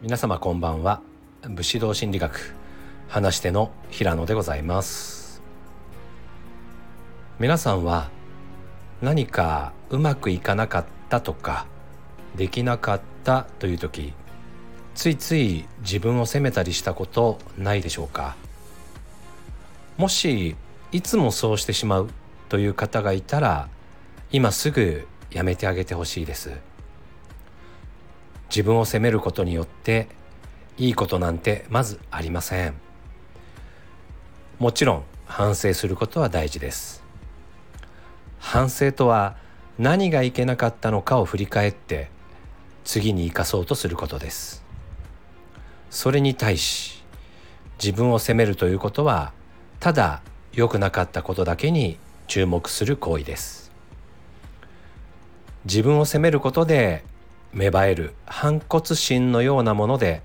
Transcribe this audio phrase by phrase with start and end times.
[0.00, 1.02] 皆様こんばんは。
[1.42, 2.54] 武士道心理学
[3.08, 5.42] 話し手の平野でございます。
[7.40, 8.08] 皆さんは
[9.02, 11.66] 何かうまくいかなかったとか
[12.36, 14.12] できなかったという時
[14.94, 18.36] ついつい自分を責めたりしたことないでしょうか？
[19.96, 20.54] もし
[20.92, 22.10] いつもそうしてしまう
[22.48, 23.68] という方がいたら
[24.30, 26.52] 今すぐやめてあげてほしいです。
[28.48, 30.08] 自分を責めることによって
[30.76, 32.74] いいことなんてまずありません。
[34.58, 37.02] もちろん反省することは大事です。
[38.38, 39.36] 反省とは
[39.78, 42.10] 何がいけなかったのかを振り返って
[42.84, 44.64] 次に生かそうとすることです。
[45.90, 47.04] それに対し
[47.82, 49.32] 自分を責めるということは
[49.80, 50.22] ただ
[50.52, 53.70] 良くなかったことだけに注目する行為です。
[55.64, 57.04] 自分を責めることで
[57.52, 60.22] 芽生える反骨心のようなもので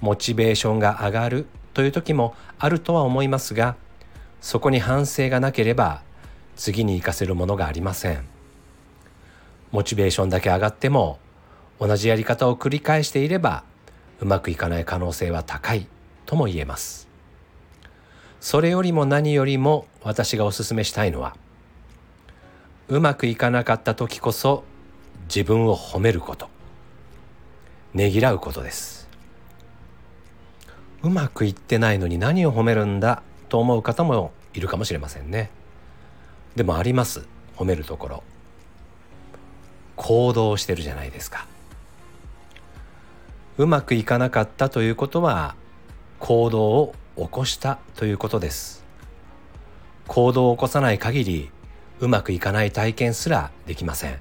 [0.00, 3.76] モチベーションが上がるという時もあるとは思いますが
[4.40, 6.02] そこに反省がなければ
[6.54, 8.24] 次に活かせるものがありません。
[9.72, 11.18] モチベーションだけ上がっても
[11.80, 13.64] 同じやり方を繰り返していれば
[14.20, 15.86] うまくいかない可能性は高い
[16.24, 17.08] とも言えます。
[18.40, 21.36] それよりも何よりも私がお勧めしたいのは
[22.88, 24.62] うまくいかなかった時こそ
[25.28, 26.55] 自分を褒めること。
[27.96, 29.08] ねぎらうことです。
[31.02, 35.48] うまくいってないのに何を褒めるんだと思う方もいるかもしれませんね。
[36.56, 37.26] でもあります。
[37.56, 38.22] 褒めるところ。
[39.96, 41.46] 行動してるじゃないですか。
[43.56, 45.54] うまくいかなかったということは
[46.18, 48.84] 行動を起こしたということです。
[50.06, 51.50] 行動を起こさない限り
[52.00, 54.18] うまくいかない体験すらできません。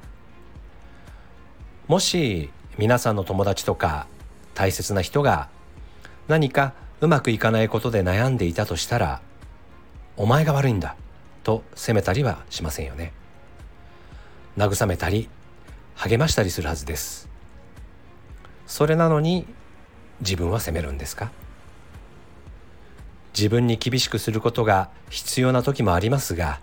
[1.88, 4.08] もし皆さんの友達とか
[4.54, 5.48] 大切な人が
[6.28, 9.22] 何かうまくいかないことで悩んでいたとしたら
[10.18, 10.96] お前が悪いんだ
[11.44, 13.14] と責めたりはしませんよね。
[14.58, 15.30] 慰めたり
[15.96, 17.30] 励ましたりするはずです。
[18.68, 19.46] それなのに
[20.20, 21.32] 自分は責めるんですか？
[23.34, 26.60] 自分に厳しくすることが必要な時もありますが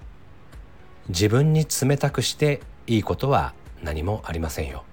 [1.08, 4.84] 自分に冷たくしていいことは何もありませんよ。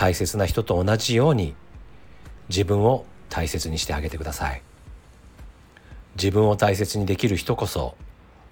[0.00, 1.54] 大切な人と同じように
[2.48, 4.62] 自分を大切にしてあげてください。
[6.16, 7.96] 自分を大切にできる人こそ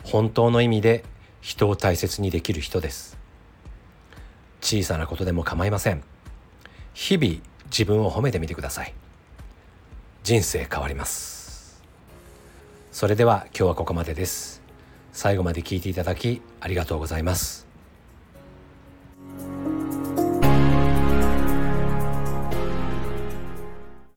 [0.04, 1.06] 本当の意味で
[1.40, 3.16] 人を大切にできる人です。
[4.60, 6.02] 小さなことでも構いません。
[6.92, 7.36] 日々
[7.70, 8.92] 自分を褒めてみてください。
[10.24, 11.82] 人生変わります。
[12.92, 14.60] それでは今日はここまでです。
[15.14, 17.67] 最後まで聞いていただきありがとうございます。